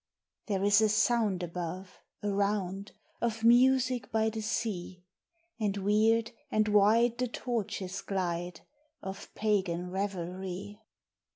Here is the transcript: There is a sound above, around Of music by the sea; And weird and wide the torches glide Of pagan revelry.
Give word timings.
There 0.47 0.63
is 0.63 0.81
a 0.81 0.89
sound 0.89 1.43
above, 1.43 1.99
around 2.23 2.93
Of 3.21 3.43
music 3.43 4.11
by 4.11 4.31
the 4.31 4.41
sea; 4.41 5.03
And 5.59 5.77
weird 5.77 6.31
and 6.49 6.67
wide 6.69 7.19
the 7.19 7.27
torches 7.27 8.01
glide 8.01 8.61
Of 9.03 9.29
pagan 9.35 9.91
revelry. 9.91 10.81